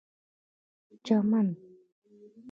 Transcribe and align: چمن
چمن 1.03 1.47